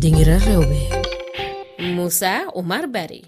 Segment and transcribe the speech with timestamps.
[0.00, 0.78] dingiral rewɓe.
[1.94, 3.22] Moussa oumar bari.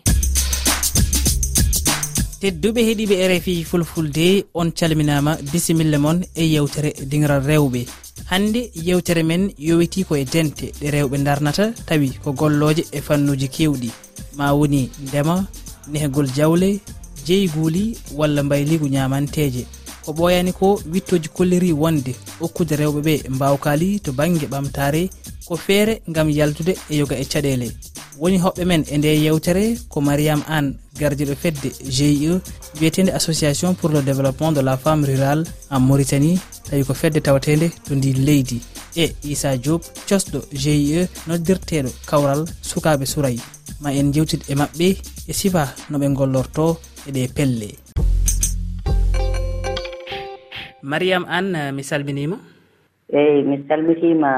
[2.40, 7.86] Tedduɓe heeɗiɓe rfi fulfulde on calminama bisimilla moon e yewtere dingiral rewɓe.
[8.30, 13.48] Hande yewtere men yowiti ko e dente ɗe rewɓe darnata tawi ko golloje e fannuji
[13.48, 13.90] kewɗi.
[14.36, 15.46] Ma woni ndema
[15.90, 16.80] nehgol jawle
[17.26, 19.64] jeyi guuli walla mbayligu ñamanteje.
[20.04, 25.08] Ko ɓoyani ko wittoji kolliri wonde okkude rewɓe ɓe mbawkali to banggue ɓamtare
[25.48, 27.68] ko feere ngam yaltude e yoga e caɗele
[28.20, 32.40] woni hoɓɓe men e nde yewtere ko mariame anne gardiɗo fedde gie
[32.80, 36.38] wiyetede association pour le développement de la femme rurale en mauritanie.
[36.68, 38.60] Tawi ko fedde tawatede to ndi leydi.
[38.96, 43.40] E issa diop cosɗo gie noddirteɗo kawral sukaɓe suurayi
[43.80, 44.96] ma en jewtid e maɓɓe
[45.28, 47.68] e sifa noɓe gollorto eɗe pelle.
[50.82, 52.36] Mariame anne mi salminima.
[53.12, 54.30] eeyi mi salmitima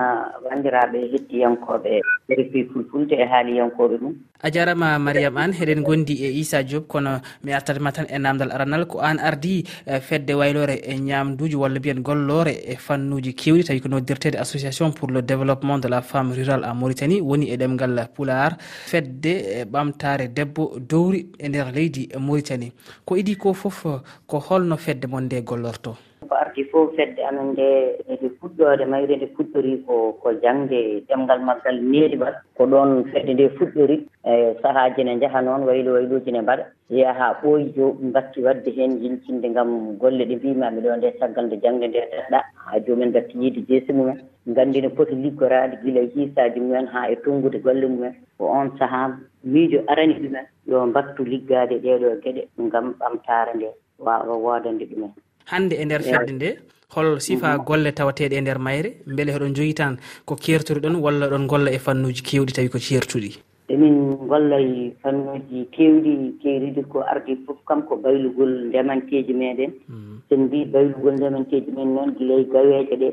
[0.44, 2.00] bandiraɓe hettiyankooɓe
[2.38, 7.20] rfi fulfulde e haaliyankooɓe ɗum a jarama mariame an heɗen gondi e issa diop kono
[7.44, 11.78] mi artatma tan e namdal aranal ko an ardi e fedde waylore e ñamduji walla
[11.78, 16.32] mbiyen gollore e fannuji kewɗi tawi ko noddirtede association pour le développement de la femme
[16.32, 22.08] rural en mauritanie woni e ɗemgal pular fedde e ɓamtare debbo dowri e nder leydi
[22.18, 22.72] mauritanie.
[23.04, 23.84] Ko idi ko foof
[24.26, 26.09] ko holno fedde mon nde gollorto.
[26.30, 27.66] ko arti fof fedde amen nde
[28.06, 30.78] nde fuɗɗode mayre nde fuɗɗori ko ko jangde
[31.08, 33.96] ɗemgal maggal neeɗigal ko ɗon fedde nde fuɗɗori
[34.30, 38.92] e sahaaji ne njaha noon waylo wayluji ne mbaɗa yaha ɓooyi jo mbatti wadde heen
[39.02, 43.34] yiltinde ngam golle ɗe mbimami ɗo nde caggal nde jangde nde daɗɗa haa joomen mbatti
[43.38, 47.86] yiide jeesi mumen nganndi no poti liggoraade gila e hiisaaji mumen haa e tonngude golle
[47.86, 48.14] mumen.
[48.38, 54.34] Ko on sahaa miijo arani ɗumen yo mbattu liggaade ɗeeɗoo geɗe ngam ɓamtaare nde waawa
[54.44, 55.10] woodande ɗumen.
[55.50, 56.50] hannde e nder fedde nde
[56.94, 57.64] hol sifa mm-hmm.
[57.68, 59.94] golle tawateɗe e nder mayre beele heɗon jogui tan
[60.26, 63.30] ko kertoriɗon walla ɗon golla e fannuji kewɗi tawi ko certuɗi
[63.72, 63.96] emin
[64.30, 64.68] gollay
[65.02, 66.12] fannuji kewɗi
[66.42, 70.44] kewriɗi ko ardi fof kam ko baylugol ndemanteji meɗen sen mm-hmm.
[70.44, 73.08] mbi baylugol ndemanteji men noon guilay gaweje ɗe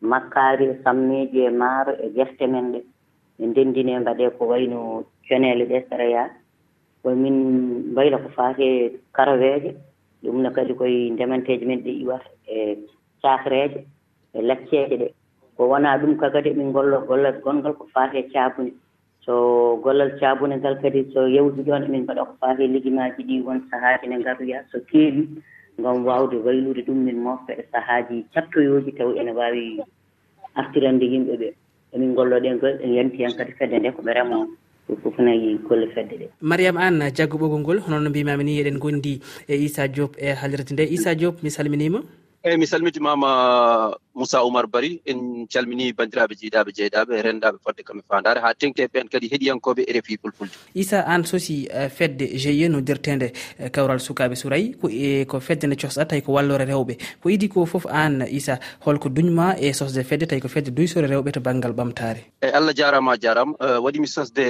[0.00, 2.80] makkari e sammeji e maaro e guerte men ɗe.
[3.38, 6.30] Ɓe ndendine mbaɗe ko wayno conele ɗe séréal
[7.02, 7.36] komin
[7.92, 8.66] mbayla ko fate
[9.12, 9.70] karaweje
[10.22, 12.76] ɗumne kadi koye ndemanteeje men ɗe iwata e
[13.22, 13.80] cakreje
[14.34, 15.08] e lacceje ɗe.
[15.56, 18.72] Ko wona ɗum ka kadi emin gollo gollal gonngal ko faati e caabune
[19.24, 19.34] so
[19.82, 24.06] gollal caabune ngal kadi so yewdi ɗon emin mbaɗa ko faati e ɗi won sahaaji
[24.08, 25.28] ne ngaroya so keewi
[25.80, 29.80] ngam wawde waylude ɗum min mofta e sahaaji cattoyoji taw ene wawi
[30.54, 31.48] artirande yimɓe ɓe.
[31.94, 34.12] Emin gollo golloɗen gol en yanti hen kadi fedde nde ko ɓe
[34.88, 36.26] ɗum fof nayi golle fedde ɗe.
[36.40, 40.32] Mariame an jaggo ɓoggol ngol honoon no mbimami ni eɗen gondi e issa diop e
[40.34, 40.84] haalirde nde.
[40.90, 42.00] Issa diop mi salminima.
[42.44, 43.30] eyyi mi salmitimama
[44.14, 48.38] moussa oumar bari en calmini bandiraɓe jiiɗaɓe jeyɗaɓe e rendaɓe fodde kamɓe fandare.
[48.40, 50.54] Ha tengti e ɓen kadi heeɗiyankoɓe e rfi fulfulde.
[50.74, 54.76] Issa an soosi eh, fedde gie noddirtede eh, kawral sukaɓe suurayi
[55.26, 56.94] ko fedde nde cosɗa tawi ko wallore rewɓe.
[57.22, 61.10] Ko idi ko foof an issa holko duñma e sosde fedde tawi ko fedde duysore
[61.10, 64.44] rewɓe to banggal ɓamtare eyyi allah jarama jarama waɗimi sosde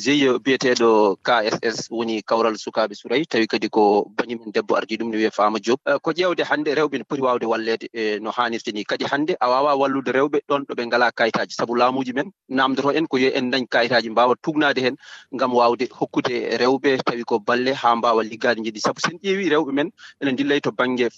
[0.00, 5.16] gie biyeteɗo kss woni kawral sukaɓe suurayi tawi kadi ko bañumen debbo ardi ɗum ne
[5.16, 5.80] wiye fama diop.
[6.02, 8.84] Ko ƴewde hande rewɓe ne poti ɓuri wawde wallede e no hannirta ni.
[8.84, 11.54] Kadi hannde a wawa wallude rewɓe ɗon ɗo ɓe ngala kayitaji.
[11.54, 14.96] Saabu laamuji men namdoto en ko yo en dañ kayitaji mbawa tugnade hen
[15.34, 19.72] ngam wawde hokkude rewɓe tawi ko balle ha mbawa liggade jiɗi saabu sen ƴeewi rewɓe
[19.72, 19.90] men
[20.20, 21.08] ene dillay e to banggue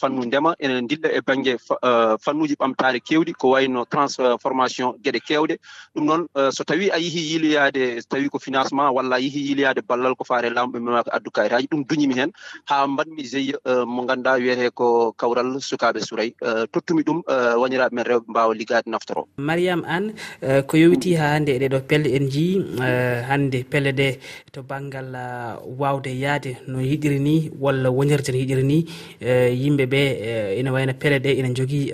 [0.00, 1.88] fannu ndema ene dilla e banggue e,
[2.24, 5.56] fannuji ɓamtare kewɗi ko wayno transformation gueɗe kewɗe.
[5.94, 9.40] Ɗum noon e, so tawi a yeehi yiiloyade so tawi ko financement walla a yeehi
[9.48, 11.68] yiiloyade ballal ko faare lamɓe memako addu kayitaji.
[11.70, 12.30] Ɗum duñimi hen
[12.66, 13.54] ha mbaɗmi gie
[13.86, 18.24] mo ganduɗa wiyete ko kawral caggal sukaaɓe suray eh, tottumi ɗum eh, waniraaɓe men rewɓe
[18.28, 19.22] mbaawa liggaade naftoro.
[19.38, 20.12] Mariame anne
[20.42, 22.54] eh, ko yowiti haa hannde eɗe ɗo pelle en njii
[23.28, 24.08] hannde pelle ɗe
[24.52, 25.08] to baŋngal
[25.78, 28.78] waawde yahde no yiɗiri ni walla wonirde no yiɗiri ni
[29.62, 30.00] yimɓe ɓe
[30.60, 31.92] ina wayno pelle ɗe ina jogii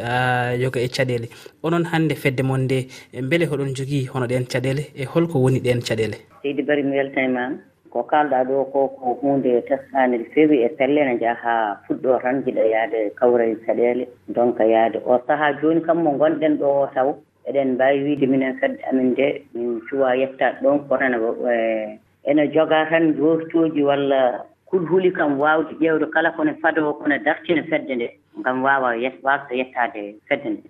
[0.63, 1.29] yoga e caɗeele.
[1.63, 2.87] Onon hannde fedde mon nde
[3.23, 6.17] mbele hoɗon jogii hono ɗen caɗeele e holko woni ɗen caɗeele.
[6.43, 11.19] Seydi bari mi weltanimama ko kalɗa ɗo ko ko hunde teskade fewi e pelle ne
[11.19, 16.11] jaaha ha fuɗɗo tan jiɗa yaade kawray caɗele donc yaade o saaha joni kam mo
[16.19, 17.15] gonɗen ɗo o taw
[17.49, 22.87] eɗen mbawi wiide minen fedde amin de min cuwa yettade ɗon kono e, ene joga
[22.91, 28.09] tan joftoji walla kulhuli kam wawde ƴewde kala kone fadoo kone dartine fedde nde.
[28.45, 30.63] Gam wawa wawa yettade fedde nde.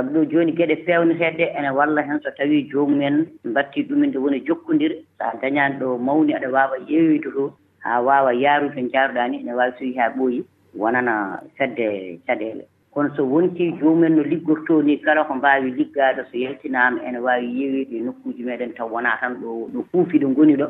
[0.00, 4.40] sabu ɗo jooni geɗe peewneteeɗe ene walla heen so tawii joomumen mbattii ɗumen nde woni
[4.46, 7.44] jokkondir so a dañaani ɗo mawni aɗa waawa ƴeewiide ɗo
[7.84, 10.40] haa waawa yaarude njaaruɗaa ni ene waawi soyi haa ɓooyi
[10.80, 11.84] wonana fedde
[12.26, 12.64] caɗeele
[12.94, 17.46] kono so wontii joomumen no liggortoo ni kala ko mbaawi liggaade so yaltinaama ene waawi
[17.60, 20.66] yeewiide e nokkuuji meeɗen taw wonaa tan ɗo ɗo kuufi ɗo ngoni ɗo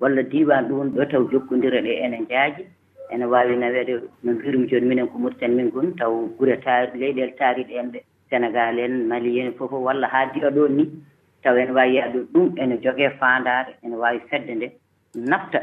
[0.00, 2.62] walla diiwaan ɗo woni ɗo taw jokkondira ɗe ene njaaji
[3.12, 3.94] ene waawi naweede
[4.24, 8.00] no mbirumi jooni minen ko murten min ngoni taw gure taari leyɗeele taariɗe en ɗe
[8.34, 10.84] sénégal en mali en fof walla haa diɗa ɗon ni
[11.42, 14.68] taw ene waawi yaade ɗum ene jogee faandaare ene waawi fedde nde
[15.30, 15.60] nafta.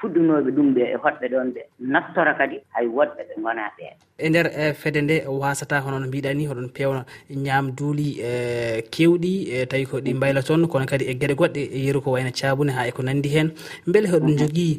[0.00, 4.28] fuɗɗunoɓe ɗum ɓe e hoɗɓe ɗon ɓe naftora kadi hay woɗɓe ɓe gona ɓeen e
[4.28, 9.32] nder e fede nde wasata hono no mbiɗa ni hoɗon pewna ñaam duuli e kewɗi
[9.52, 12.70] e tawi ko ɗi mbayla toon kono kadi e gueɗe goɗɗe yeru ko wayno cabune
[12.72, 13.50] ha eko nandi hen
[13.86, 14.78] beele hoɗon jogui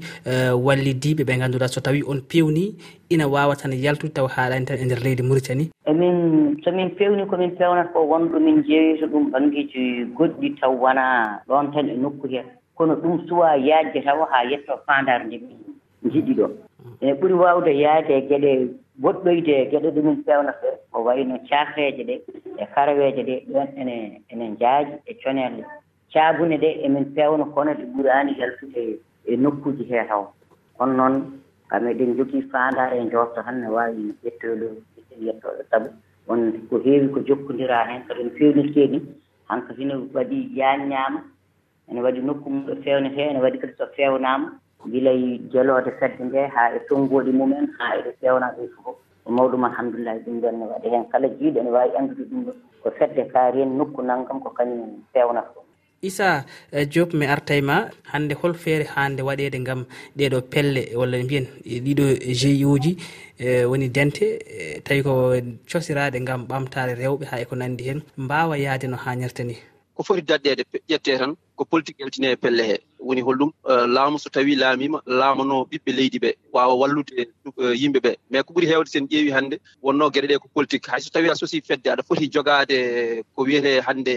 [0.65, 2.75] wallidiɓe ɓe ganduɗa so tawi on pewni
[3.09, 7.51] ina wawa tan yaltude taw haalani tan e nder leydi mauritanie emin somin pewni komin
[7.57, 12.41] pewnata ko wonɗo min jeeyoyto ɗum ɓangueji goɗɗi taw wona ɗon tan e nokku he
[12.75, 16.45] kono ɗum suwa yaajde tawa haa yetto fandare nde min jiɗi ɗo.
[17.01, 18.51] Ene ɓuri wawde yaade e geɗe
[19.03, 22.15] woɗɗoyde e geɗe ɗumin pewnata ko wayno cakreje ɗe
[22.57, 25.63] e karaweje ɗe ɗon ene ene jaaji e conelle
[26.13, 30.23] caabune ɗe emin pewna kono ɗe ɓurani yaltude e nokkuji he taw.
[30.77, 31.15] Kono noon
[31.69, 34.67] kam eɗen jogii fandare e jotto tan ne wawi ƴettoylo
[35.25, 35.89] yettoɗo saabu
[36.27, 38.97] won ko heewi ko jokkodira hen kadi no fewnirteɗi
[39.49, 41.19] hanko hino waɗi yanñama
[41.91, 44.47] ene waɗi nokku mum ɗo fewne ene waɗi kadi so fewnama
[44.91, 49.63] guilay jelode fedde nde ha e tonggodi mumen ha eɗe fewnaɓe ɗo fof ko mawɗum
[49.69, 51.03] alhamdulillahi ɗum ɗon ne waɗi hen.
[51.11, 52.51] Kala jiiɗo ene wawi andude ɗum ɗo
[52.83, 55.65] ko fedde kaari en nokku naggam ko kañum fewnata ɗum
[56.01, 57.75] isa e, diop mi arta e ma
[58.11, 59.85] hande hol feere hande waɗede gam
[60.17, 62.05] ɗeɗo pelle walla mbiyen e, ɗiɗo
[62.39, 62.97] gi uji
[63.37, 64.25] e, woni dente
[64.83, 65.13] tawi ko
[65.71, 69.55] cosirade gam ɓamtare rewɓe ha eko nandi hen mbawa yaade no hannirta ni.
[69.95, 71.35] Ko foti daɗɗede ƴette tan?
[71.61, 72.77] ko politique yaltine e pelle he.
[73.07, 77.23] Woni holɗum e, laamu so tawi laamima laamano ɓiɓɓe leydi ɓe wawa wallude e,
[77.63, 78.11] e, yimɓe ɓe.
[78.31, 79.55] Mais ko ɓuuri hewde sen ƴeewi hannde
[79.85, 80.87] wonno gueɗe ɗe ko politique.
[80.91, 82.77] Hay so tawi a sosi fedde aɗa foti jogade
[83.35, 84.15] ko wiyete hannde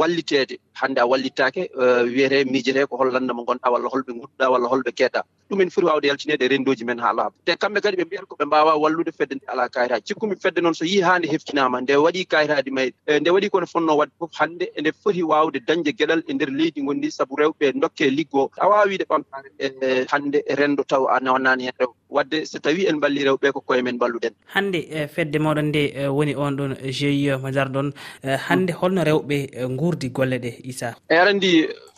[0.00, 1.70] wallitede hannde a wallittake
[2.14, 5.86] wiyete miijete ko hollanna mo gonɗa walla holɓe guɗɗa walla holɓe keeɗa ɗum en foti
[5.86, 9.34] wawde yaltinede rendoji men ha laaɓa te kamɓe kadi ɓe mbiyata koɓe mbawa wallude fedde
[9.34, 12.88] nde ala kayitaji cikkumi fedde noon so yii ha nde heftinama nde waɗi kayitaji may
[13.20, 16.50] nde waɗi kono fonno wadde foof hannde ende foti wawde dañde ɓamtade geɗal e nder
[16.50, 21.04] leydi gonndi sabu rewɓe dokke liggo a waawi ɗe ɓamtare e hannde e renndo taw
[21.08, 22.01] a nawanani hen rewɓe.
[22.16, 24.32] wadde so tawi en balli rewɓe ko koye men balluɗen.
[24.54, 27.88] Hannde e, fedde moɗon nde e, woni on ɗon gie madar ɗon
[28.22, 29.36] e, hannde holno rewɓe
[29.78, 31.50] guurdi golle ɗe isa e arandi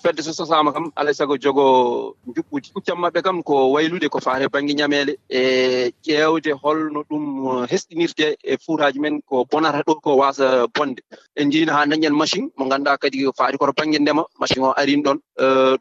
[0.04, 1.64] fedde so sosama kam alay saago jogo
[2.36, 5.12] juɓɓudi huccam maɓɓe kam ko waylude ko faate baŋnge ñameele.
[5.30, 5.40] E
[6.06, 7.24] ƴeewde holno ɗum
[7.70, 11.00] hesɗinirte e fuuraji men ko bonata ɗo ko waasa bonde.
[11.40, 15.02] En jiino haa dañen machine mo ngannduɗaa kadi faati koto baŋnge ndema machine o arin
[15.02, 15.18] ɗon.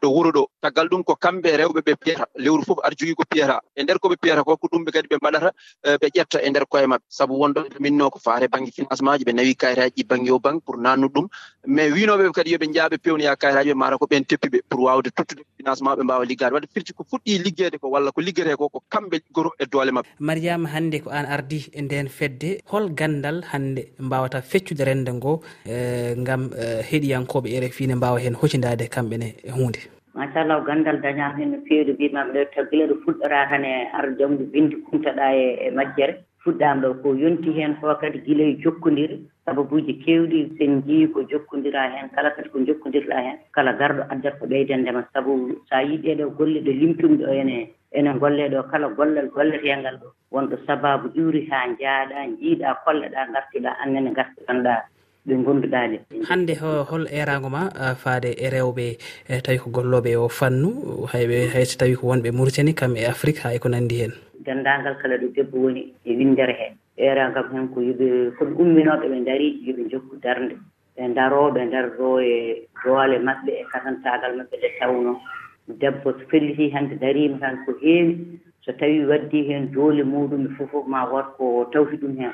[0.00, 0.42] Ɗo wuro ɗo.
[0.62, 2.24] Taggal ɗum ko kamɓe rewɓe ɓe piyata.
[2.44, 3.60] Lewru fof aɗa jogii ko piyata.
[3.76, 5.50] E ndeer koɓe mbiyata ko ko ɗumɓe kadi ɓe mbaɗata
[5.84, 7.04] e, ɓe ƴetta e nder koye maɓɓe.
[7.08, 10.64] Sabu wonɗo minno ko faate banggue financement ji ɓe nawi kayitaji ɗi banggue yo banque
[10.64, 11.26] pour nannude ɗum.
[11.66, 15.44] Mais winoɓe kadi yoɓe jaaɓe pewnoya kayitaji ɓe mata ko ɓen teppiɓe pour wawde tottude
[15.58, 18.82] financement ɓe mbawa liggade wadde firti ko fuɗɗi liggede ko walla ko liggete ko ko
[18.92, 23.42] kamɓe liggoto e doole mabɓe mariama hannde ko an ardi e nden fedde hol gandal
[23.52, 25.32] hannde mbawata feccude rende ngo
[25.66, 29.80] e, gam e, heeɗiyankoɓe rfi ne mbawa hen hoccidade kamɓene e hunde
[30.14, 31.84] machallah ganndal dañaama heen no feewi.
[31.86, 36.14] Ɗo mbimaɓe ɗo taggila ɗo fuɗɗoraa tan e ar janngo bindi kumtaɗaa e majjere.
[36.44, 41.20] Fuɗɗaama ɗo ko yonti heen fof kadi gila e jokkondiri sababuuji keewɗi sen njii ko
[41.30, 45.32] jokkondiraa heen kala kadi ko jokkondirɗaa heen kala garɗo addata ko ɓeydande ma sabu
[45.68, 49.96] so a yii ɗee golle ɗo limtumi ɗo ene ene gollee ɗo kala gollal golleteengal
[50.00, 54.80] ɗo wonɗo sabaabu iwri haa njaaɗaa njiiɗaa kolleɗaa ngartiɗaa annene ngartiranɗaa
[55.26, 57.70] ɗe gonduɗa ɗe hannde hol erago ma
[58.02, 58.86] faade e rewɓe
[59.28, 60.70] e tawi ko golloɓe o fannu
[61.12, 64.12] hayɓe hayso tawi ko wonɓe mauritani kam e afrique ha eko nandi hen
[64.44, 69.24] dendagal kala ɗo debbo woni e windere he eragam hen ko yoɓe koɓe umminoɓe ɓe
[69.24, 70.54] daari yoɓe jokku darde
[70.96, 75.20] ɓe daroɓe ɓe e doole maɓɓe e katantagal maɓɓe nde tawno.
[75.66, 80.50] Debbo so felliti hannde darima tan ko heewi so tawi waddi hen doole muɗum e
[80.56, 82.32] fofof ma wat ko tawti ɗum hen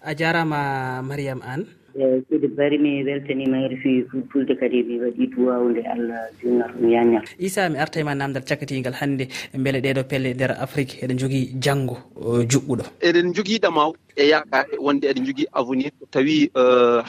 [0.00, 5.26] a jarama mariame anne eeyi kadi bari mi weltanima e refi fulfulde kadi mi waɗi
[5.34, 10.02] duwawde allah jurnal ɗum yañal issa mi arta e ma namdal cakatigal hannde beele ɗeɗo
[10.08, 11.96] pelle nder afrique eɗen jogui janggo
[12.50, 12.84] juɓɓuɗo.
[13.00, 15.92] Eɗen jogui ɗamaw e yakka e wonde eɗen jogui avenir.
[16.10, 16.62] Tawi e,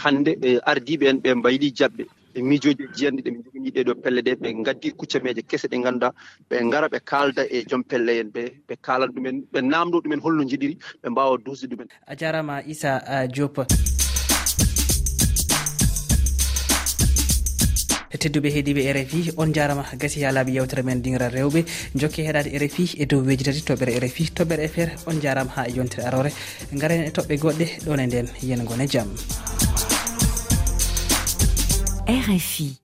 [0.03, 0.31] hannde
[0.65, 2.03] ardiɓe en ɓe mbayli jaɓɓe
[2.35, 6.09] e miijoji jiyanɗe ɗe min jogini ɗeɗo pelle ɗe ɓe gaddi kuccameje kese ɗe ngannduɗa
[6.49, 10.19] ɓe gara ɓe kalda e joom pelle en ɓe ɓe kaalan ɗumen ɓe namdo ɗumen
[10.21, 11.87] holno jiɗiri ɓe mbawa duusde ɗumen.
[12.07, 13.65] A jarama issa diop.
[18.23, 21.65] tedduɓe heediɓe rfi on jarama gasi ha laaɓi yewtere men dingra rewɓe.
[21.95, 26.03] Jokke heɗade rfi e dow weji tati toɓɓere rfi toɓɓere fr on jarama ha yontere
[26.07, 26.31] arore.
[26.71, 29.09] Garen e toɓɓe goɗɗe ɗon e nden yen gone jaam.
[32.07, 32.82] Rfi